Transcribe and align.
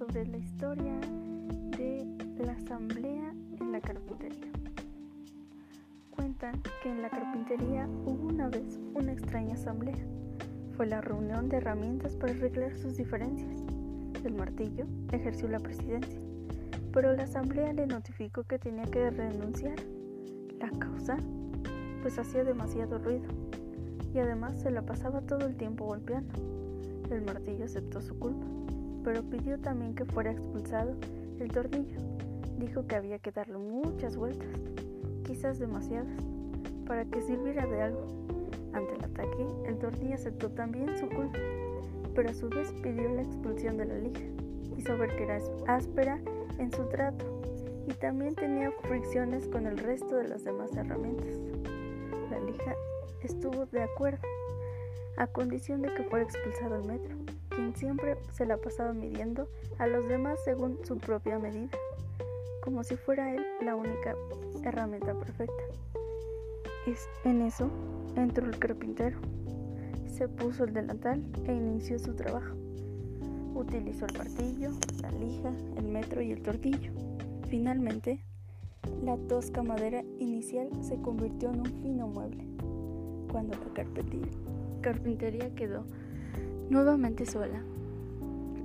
sobre 0.00 0.26
la 0.26 0.36
historia 0.38 0.98
de 1.76 2.06
la 2.44 2.52
asamblea 2.52 3.34
en 3.60 3.72
la 3.72 3.80
carpintería. 3.80 4.50
Cuentan 6.10 6.62
que 6.82 6.90
en 6.90 7.02
la 7.02 7.10
carpintería 7.10 7.86
hubo 8.06 8.28
una 8.28 8.48
vez 8.48 8.78
una 8.94 9.12
extraña 9.12 9.54
asamblea. 9.54 9.98
Fue 10.76 10.86
la 10.86 11.00
reunión 11.00 11.48
de 11.48 11.58
herramientas 11.58 12.16
para 12.16 12.32
arreglar 12.32 12.76
sus 12.76 12.96
diferencias. 12.96 13.62
El 14.24 14.34
martillo 14.34 14.86
ejerció 15.12 15.48
la 15.48 15.60
presidencia, 15.60 16.20
pero 16.92 17.14
la 17.14 17.24
asamblea 17.24 17.72
le 17.72 17.86
notificó 17.86 18.44
que 18.44 18.58
tenía 18.58 18.84
que 18.84 19.10
renunciar. 19.10 19.76
La 20.58 20.70
causa, 20.78 21.16
pues 22.02 22.18
hacía 22.18 22.44
demasiado 22.44 22.98
ruido 22.98 23.28
y 24.14 24.18
además 24.18 24.60
se 24.60 24.70
la 24.70 24.82
pasaba 24.82 25.20
todo 25.20 25.46
el 25.46 25.56
tiempo 25.56 25.84
golpeando. 25.86 26.69
El 27.10 27.22
martillo 27.22 27.64
aceptó 27.64 28.00
su 28.00 28.18
culpa, 28.18 28.46
pero 29.02 29.22
pidió 29.22 29.58
también 29.58 29.94
que 29.94 30.04
fuera 30.04 30.30
expulsado 30.30 30.94
el 31.40 31.48
tornillo. 31.48 31.98
Dijo 32.58 32.86
que 32.86 32.94
había 32.94 33.18
que 33.18 33.32
darle 33.32 33.58
muchas 33.58 34.16
vueltas, 34.16 34.48
quizás 35.24 35.58
demasiadas, 35.58 36.16
para 36.86 37.04
que 37.04 37.20
sirviera 37.20 37.66
de 37.66 37.82
algo. 37.82 38.06
Ante 38.72 38.94
el 38.94 39.04
ataque, 39.04 39.46
el 39.66 39.78
tornillo 39.78 40.14
aceptó 40.14 40.50
también 40.50 40.96
su 40.96 41.08
culpa, 41.08 41.38
pero 42.14 42.30
a 42.30 42.34
su 42.34 42.48
vez 42.48 42.72
pidió 42.82 43.08
la 43.08 43.22
expulsión 43.22 43.76
de 43.76 43.86
la 43.86 43.98
lija. 43.98 44.22
Hizo 44.76 44.96
ver 44.96 45.16
que 45.16 45.24
era 45.24 45.40
áspera 45.66 46.20
en 46.58 46.70
su 46.70 46.84
trato 46.88 47.40
y 47.88 47.94
también 47.94 48.34
tenía 48.34 48.70
fricciones 48.82 49.48
con 49.48 49.66
el 49.66 49.78
resto 49.78 50.16
de 50.16 50.28
las 50.28 50.44
demás 50.44 50.74
herramientas. 50.76 51.38
La 52.30 52.38
lija 52.40 52.74
estuvo 53.22 53.66
de 53.66 53.82
acuerdo, 53.82 54.22
a 55.20 55.26
condición 55.26 55.82
de 55.82 55.92
que 55.92 56.02
fuera 56.04 56.24
expulsado 56.24 56.76
el 56.76 56.84
metro, 56.84 57.14
quien 57.50 57.76
siempre 57.76 58.16
se 58.32 58.46
la 58.46 58.56
pasaba 58.56 58.94
midiendo 58.94 59.48
a 59.78 59.86
los 59.86 60.08
demás 60.08 60.38
según 60.46 60.78
su 60.82 60.96
propia 60.96 61.38
medida, 61.38 61.76
como 62.62 62.82
si 62.84 62.96
fuera 62.96 63.34
él 63.34 63.44
la 63.60 63.76
única 63.76 64.16
herramienta 64.64 65.12
perfecta. 65.12 65.62
Es 66.86 67.06
en 67.24 67.42
eso 67.42 67.70
entró 68.16 68.46
el 68.46 68.58
carpintero, 68.58 69.18
se 70.06 70.26
puso 70.26 70.64
el 70.64 70.72
delantal 70.72 71.22
e 71.44 71.52
inició 71.52 71.98
su 71.98 72.14
trabajo. 72.14 72.56
Utilizó 73.54 74.06
el 74.06 74.16
martillo, 74.16 74.70
la 75.02 75.10
lija, 75.12 75.52
el 75.76 75.84
metro 75.84 76.22
y 76.22 76.32
el 76.32 76.42
tortillo. 76.42 76.92
Finalmente, 77.50 78.24
la 79.04 79.18
tosca 79.28 79.62
madera 79.62 80.02
inicial 80.18 80.70
se 80.82 80.96
convirtió 81.02 81.50
en 81.50 81.60
un 81.60 81.82
fino 81.82 82.08
mueble 82.08 82.46
cuando 83.30 83.54
la 83.54 84.59
carpintería 84.80 85.54
quedó 85.54 85.84
nuevamente 86.68 87.26
sola. 87.26 87.62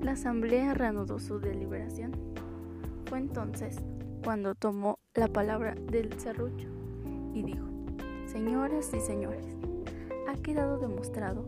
La 0.00 0.12
asamblea 0.12 0.74
reanudó 0.74 1.18
su 1.18 1.38
deliberación. 1.38 2.12
Fue 3.06 3.18
entonces 3.18 3.78
cuando 4.22 4.54
tomó 4.54 4.98
la 5.14 5.28
palabra 5.28 5.74
del 5.74 6.18
serrucho 6.18 6.68
y 7.32 7.42
dijo, 7.42 7.66
Señoras 8.26 8.92
y 8.94 9.00
señores, 9.00 9.46
ha 10.28 10.34
quedado 10.42 10.78
demostrado 10.78 11.44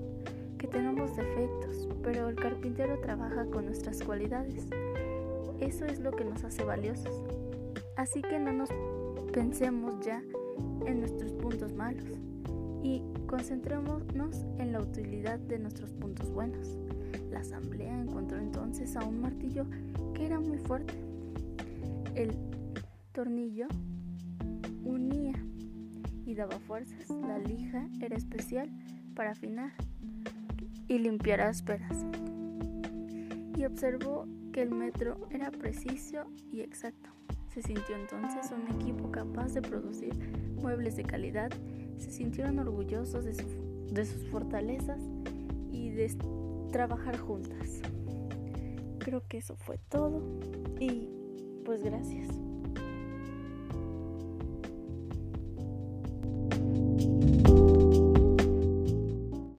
que 0.58 0.66
tenemos 0.66 1.16
defectos, 1.16 1.88
pero 2.02 2.28
el 2.28 2.36
carpintero 2.36 2.98
trabaja 3.00 3.46
con 3.46 3.66
nuestras 3.66 4.02
cualidades. 4.02 4.68
Eso 5.60 5.84
es 5.84 6.00
lo 6.00 6.12
que 6.12 6.24
nos 6.24 6.44
hace 6.44 6.64
valiosos. 6.64 7.24
Así 7.96 8.22
que 8.22 8.38
no 8.38 8.52
nos 8.52 8.70
pensemos 9.32 9.98
ya 10.04 10.22
en 10.86 11.00
nuestros 11.00 11.32
puntos 11.32 11.72
malos 11.72 12.04
y 12.86 13.02
concentrémonos 13.26 14.44
en 14.58 14.70
la 14.70 14.80
utilidad 14.80 15.40
de 15.40 15.58
nuestros 15.58 15.92
puntos 15.92 16.30
buenos. 16.30 16.78
La 17.32 17.40
asamblea 17.40 18.00
encontró 18.00 18.38
entonces 18.38 18.94
a 18.96 19.04
un 19.04 19.20
martillo 19.20 19.66
que 20.14 20.24
era 20.24 20.38
muy 20.38 20.58
fuerte. 20.58 20.94
El 22.14 22.32
tornillo 23.10 23.66
unía 24.84 25.34
y 26.24 26.34
daba 26.36 26.60
fuerzas. 26.60 27.10
La 27.10 27.38
lija 27.38 27.88
era 28.00 28.16
especial 28.16 28.70
para 29.16 29.32
afinar 29.32 29.72
y 30.86 30.98
limpiar 30.98 31.40
ásperas. 31.40 32.06
Y 33.56 33.64
observó 33.64 34.28
que 34.52 34.62
el 34.62 34.70
metro 34.70 35.26
era 35.30 35.50
preciso 35.50 36.30
y 36.52 36.60
exacto. 36.60 37.10
Se 37.52 37.62
sintió 37.62 37.96
entonces 37.96 38.52
un 38.52 38.80
equipo 38.80 39.10
capaz 39.10 39.54
de 39.54 39.62
producir 39.62 40.14
muebles 40.54 40.94
de 40.94 41.02
calidad 41.02 41.50
se 41.98 42.10
sintieron 42.10 42.58
orgullosos 42.58 43.24
de, 43.24 44.04
sus 44.04 44.26
fortalezas 44.28 45.00
y 45.72 45.90
de 45.90 46.14
trabajar 46.70 47.18
juntas. 47.18 47.80
Creo 48.98 49.22
que 49.28 49.38
eso 49.38 49.56
fue 49.56 49.78
todo 49.88 50.22
y 50.80 51.08
pues 51.64 51.82
gracias. 51.82 52.28